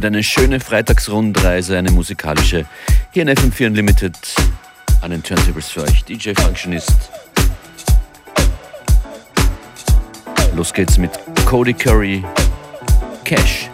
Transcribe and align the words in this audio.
Wird 0.00 0.14
eine 0.14 0.22
schöne 0.22 0.60
Freitagsrundreise, 0.60 1.76
eine 1.76 1.90
musikalische. 1.90 2.64
Hier 3.10 3.22
in 3.22 3.28
FM4 3.28 3.66
Unlimited 3.66 4.16
an 5.02 5.10
den 5.10 5.22
Turntables 5.22 5.68
für 5.68 5.82
euch. 5.82 6.04
DJ 6.04 6.30
Functionist. 6.40 7.10
Los 10.56 10.72
geht's 10.72 10.96
mit 10.96 11.10
Cody 11.44 11.74
Curry, 11.74 12.24
Cash. 13.24 13.69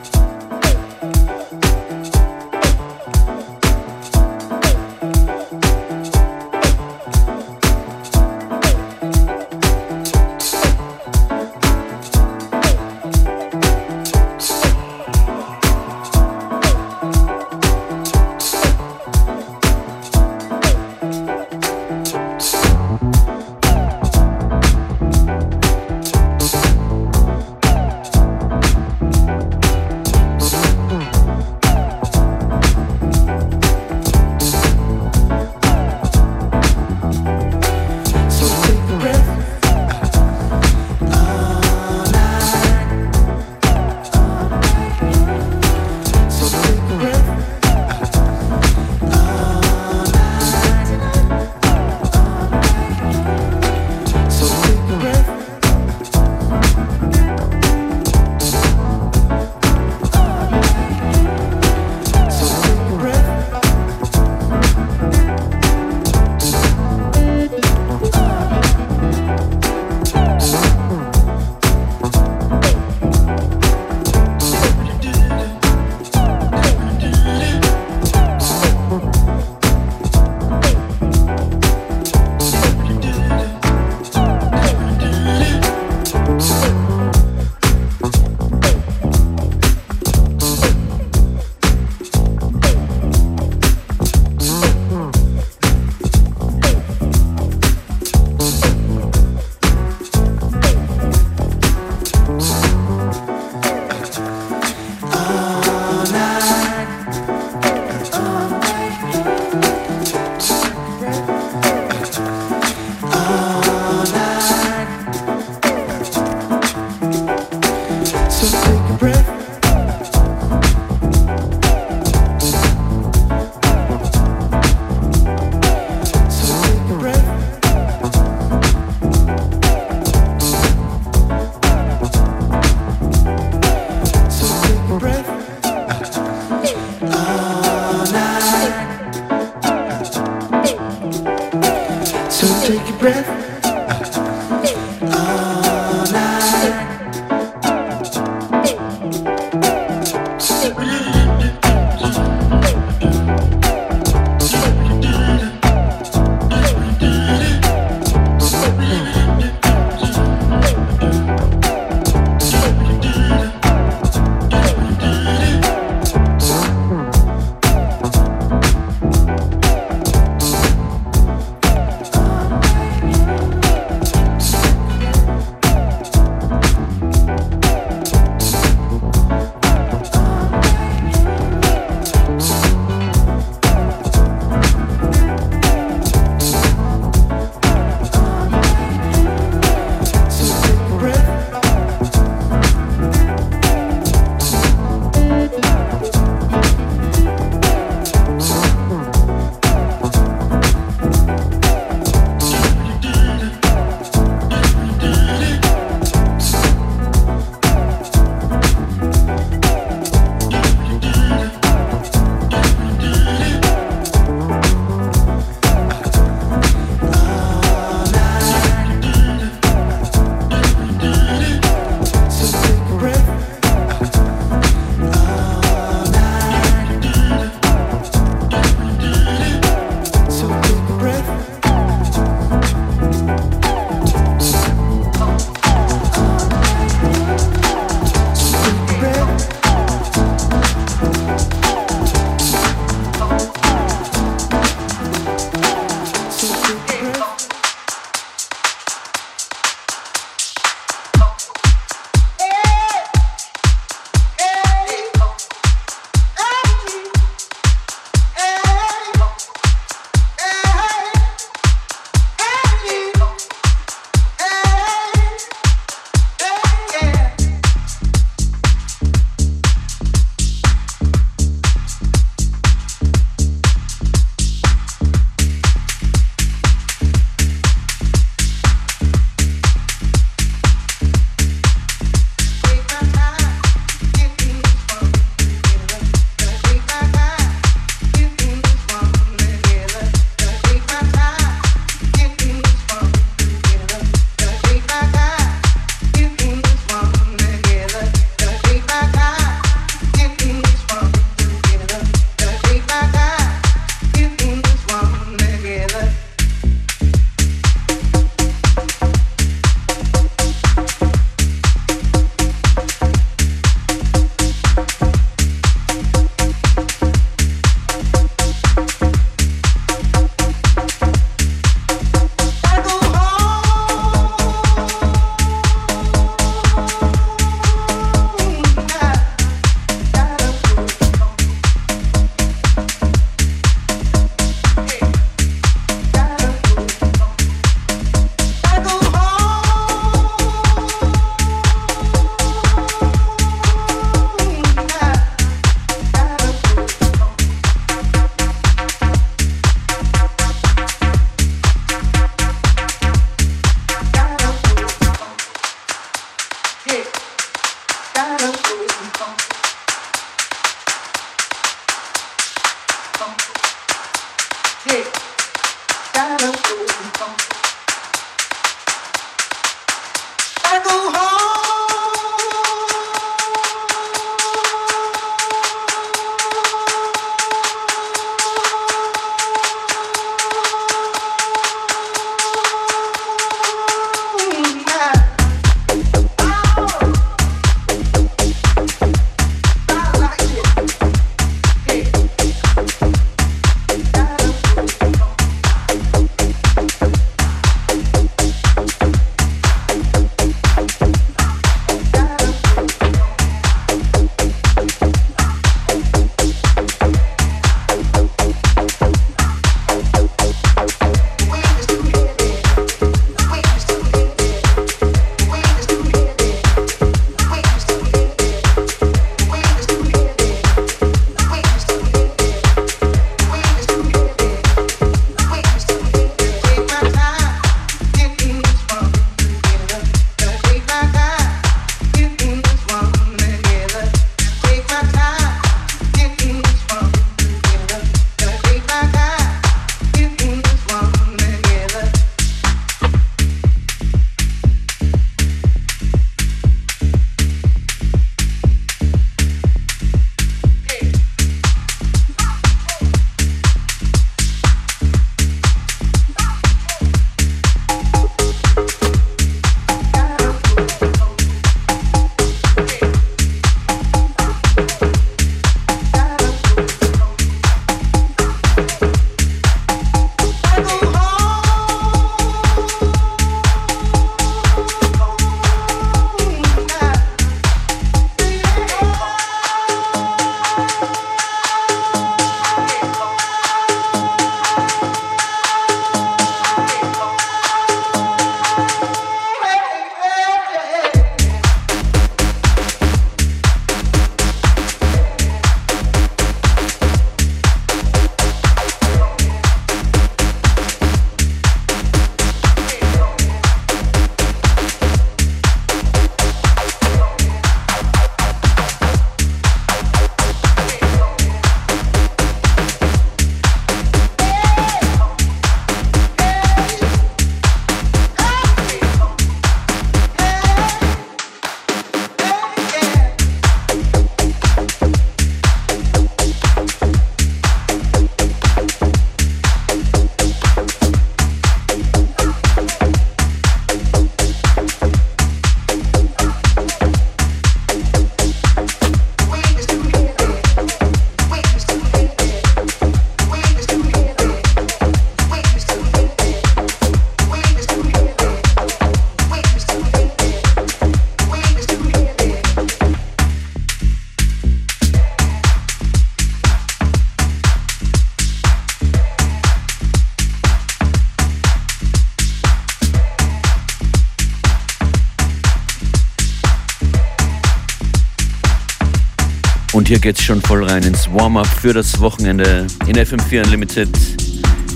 Hier 570.16 570.32
geht's 570.32 570.42
schon 570.42 570.62
voll 570.62 570.82
rein 570.82 571.02
ins 571.02 571.30
Warm-up 571.30 571.66
für 571.66 571.92
das 571.92 572.18
Wochenende 572.20 572.86
in 573.06 573.16
FM4 573.16 573.64
Unlimited. 573.64 574.08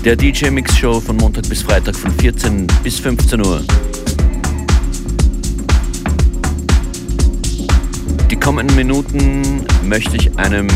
Der 0.03 0.15
DJ 0.15 0.49
Mix 0.49 0.75
Show 0.75 0.99
von 0.99 1.15
Montag 1.17 1.47
bis 1.47 1.61
Freitag 1.61 1.95
von 1.95 2.11
14 2.11 2.65
bis 2.81 2.99
15 2.99 3.45
Uhr. 3.45 3.61
Die 8.31 8.35
kommenden 8.35 8.75
Minuten 8.75 9.63
möchte 9.83 10.17
ich 10.17 10.35
einem 10.39 10.67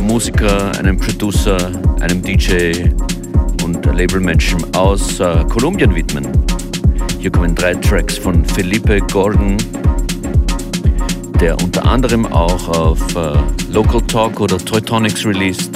Musiker, 0.00 0.72
einem 0.78 0.96
Producer, 0.96 1.58
einem 2.00 2.22
DJ 2.22 2.88
und 3.62 3.84
Labelmenschen 3.84 4.64
aus 4.74 5.20
äh, 5.20 5.44
Kolumbien 5.50 5.94
widmen. 5.94 6.26
Hier 7.18 7.30
kommen 7.30 7.54
drei 7.54 7.74
Tracks 7.74 8.16
von 8.16 8.46
Felipe 8.46 8.98
Gordon, 9.12 9.58
der 11.40 11.60
unter 11.62 11.84
anderem 11.84 12.26
auch 12.26 12.68
auf 12.68 13.14
äh, 13.14 13.38
Local 13.70 14.00
Talk 14.02 14.40
oder 14.40 14.58
Teutonics 14.58 15.24
released, 15.24 15.70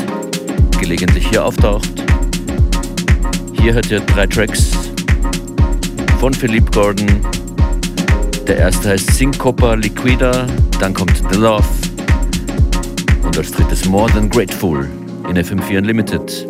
gelegentlich 0.80 1.28
hier 1.28 1.44
auftaucht. 1.44 1.90
Hier 3.52 3.74
hört 3.74 3.90
ihr 3.90 4.00
drei 4.00 4.26
Tracks 4.26 4.70
von 6.18 6.32
Philippe 6.32 6.70
Gordon. 6.70 7.06
Der 8.46 8.56
erste 8.56 8.90
heißt 8.90 9.14
Syncopa 9.14 9.74
Liquida, 9.74 10.46
dann 10.78 10.94
kommt 10.94 11.22
The 11.30 11.38
Love 11.38 11.64
und 13.22 13.36
als 13.36 13.50
drittes 13.50 13.84
More 13.86 14.10
Than 14.10 14.30
Grateful 14.30 14.88
in 15.28 15.36
FM4 15.36 15.78
Unlimited. 15.78 16.46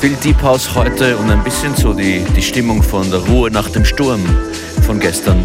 Viel 0.00 0.16
Deep 0.16 0.40
House 0.42 0.74
heute 0.74 1.18
und 1.18 1.30
ein 1.30 1.44
bisschen 1.44 1.76
so 1.76 1.92
die, 1.92 2.24
die 2.34 2.40
Stimmung 2.40 2.82
von 2.82 3.10
der 3.10 3.20
Ruhe 3.20 3.50
nach 3.50 3.68
dem 3.68 3.84
Sturm 3.84 4.24
von 4.86 4.98
gestern. 4.98 5.44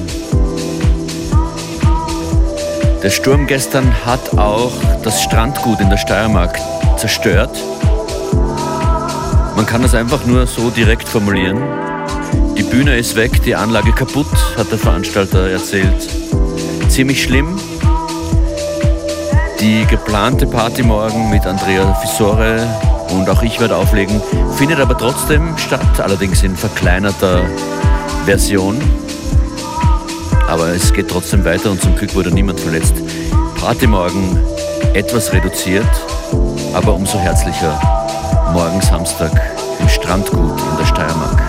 Der 3.04 3.10
Sturm 3.10 3.48
gestern 3.48 3.94
hat 4.06 4.38
auch 4.38 4.72
das 5.04 5.22
Strandgut 5.22 5.82
in 5.82 5.90
der 5.90 5.98
Steiermark 5.98 6.58
zerstört. 6.96 7.52
Man 9.58 9.66
kann 9.66 9.82
das 9.82 9.94
einfach 9.94 10.26
nur 10.26 10.48
so 10.48 10.70
direkt 10.70 11.10
formulieren. 11.10 11.62
Die 12.58 12.64
Bühne 12.64 12.96
ist 12.96 13.18
weg, 13.18 13.44
die 13.44 13.56
Anlage 13.56 13.92
kaputt, 13.92 14.32
hat 14.58 14.72
der 14.72 14.80
Veranstalter 14.80 15.50
erzählt. 15.50 16.08
Ziemlich 16.88 17.22
schlimm. 17.22 17.60
Die 19.60 19.86
geplante 19.90 20.48
Party 20.48 20.82
morgen 20.82 21.30
mit 21.30 21.46
Andrea 21.46 21.94
Fissore 21.96 22.95
und 23.16 23.30
auch 23.30 23.42
ich 23.42 23.60
werde 23.60 23.76
auflegen, 23.76 24.22
findet 24.58 24.80
aber 24.80 24.98
trotzdem 24.98 25.58
statt, 25.58 26.00
allerdings 26.00 26.44
in 26.44 26.56
verkleinerter 26.56 27.42
Version. 28.26 28.80
Aber 30.48 30.68
es 30.70 30.94
geht 30.94 31.10
trotzdem 31.10 31.44
weiter 31.44 31.72
und 31.72 31.82
zum 31.82 31.96
Glück 31.96 32.14
wurde 32.16 32.32
niemand 32.32 32.60
verletzt. 32.60 32.96
Party 33.60 33.88
morgen 33.88 34.40
etwas 34.94 35.34
reduziert, 35.34 35.90
aber 36.74 36.94
umso 36.94 37.18
herzlicher. 37.18 37.80
Morgen 38.54 38.80
Samstag 38.82 39.32
im 39.80 39.90
Strandgut 39.90 40.60
in 40.60 40.78
der 40.78 40.86
Steiermark. 40.86 41.42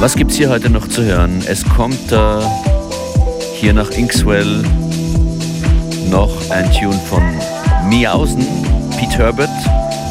Was 0.00 0.14
gibt's 0.14 0.36
hier 0.36 0.50
heute 0.50 0.70
noch 0.70 0.86
zu 0.88 1.02
hören? 1.02 1.42
Es 1.48 1.64
kommt 1.64 2.12
äh, 2.12 2.40
hier 3.54 3.72
nach 3.72 3.90
Inkswell 3.90 4.62
noch 6.08 6.30
ein 6.50 6.70
Tune 6.72 7.00
von 7.08 7.22
Miausen, 7.88 8.46
Pete 8.98 9.18
Herbert 9.18 9.48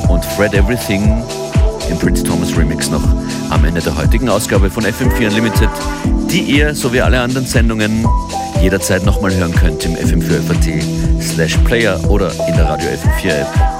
und 0.07 0.23
Fred 0.23 0.53
Everything 0.53 1.21
im 1.89 1.99
Prince 1.99 2.23
Thomas 2.23 2.55
Remix 2.57 2.89
noch 2.89 3.03
am 3.49 3.65
Ende 3.65 3.81
der 3.81 3.97
heutigen 3.97 4.29
Ausgabe 4.29 4.69
von 4.69 4.85
FM4 4.85 5.27
Unlimited, 5.27 5.69
die 6.31 6.39
ihr, 6.39 6.73
so 6.73 6.93
wie 6.93 7.01
alle 7.01 7.19
anderen 7.19 7.45
Sendungen, 7.45 8.07
jederzeit 8.61 9.03
nochmal 9.03 9.33
hören 9.35 9.53
könnt 9.53 9.83
im 9.83 9.95
FM4FAT 9.95 11.21
slash 11.21 11.57
Player 11.65 11.99
oder 12.09 12.31
in 12.47 12.55
der 12.55 12.69
Radio 12.69 12.87
FM4 12.87 13.41
App. 13.41 13.76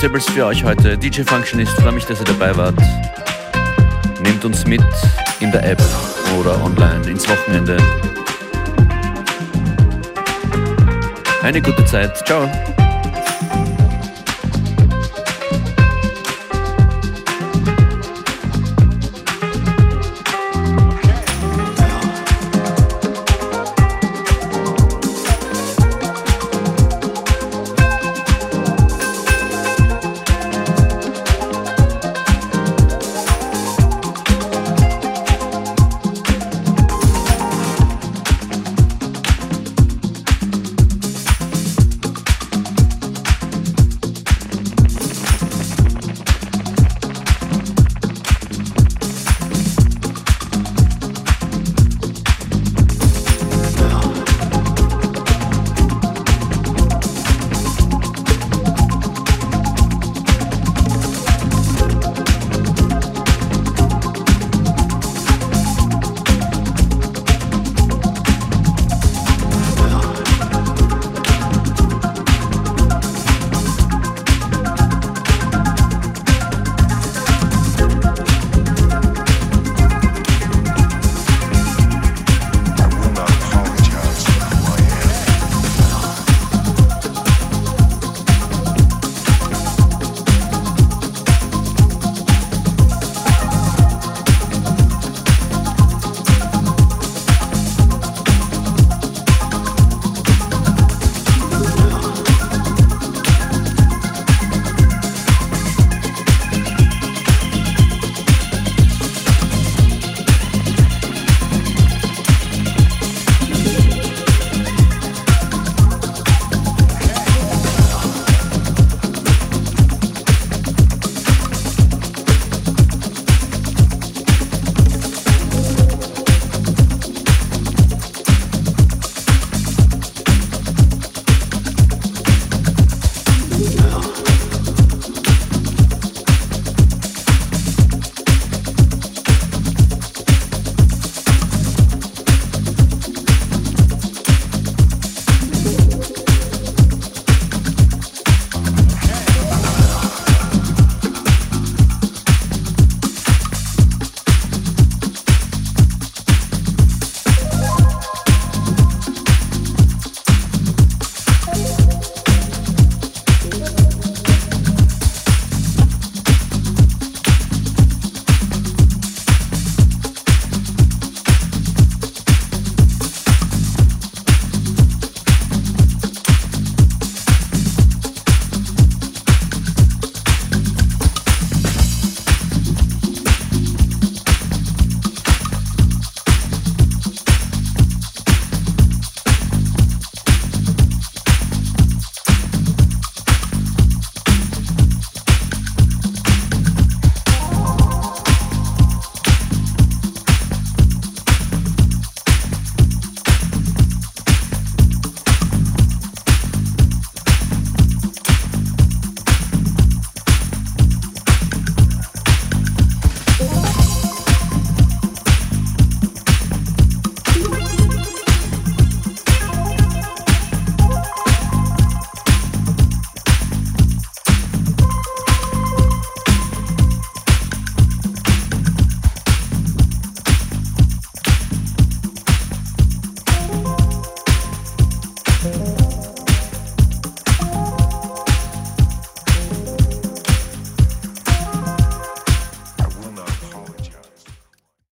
Turntables 0.00 0.30
für 0.30 0.46
euch 0.46 0.64
heute 0.64 0.96
DJ 0.96 1.20
Functionist. 1.24 1.78
Freue 1.78 1.92
mich, 1.92 2.06
dass 2.06 2.20
ihr 2.20 2.24
dabei 2.24 2.56
wart. 2.56 2.74
Nehmt 4.22 4.42
uns 4.46 4.66
mit 4.66 4.80
in 5.40 5.52
der 5.52 5.62
App 5.62 5.82
oder 6.38 6.58
online 6.64 7.06
ins 7.06 7.28
Wochenende. 7.28 7.76
Eine 11.42 11.60
gute 11.60 11.84
Zeit. 11.84 12.16
Ciao. 12.26 12.48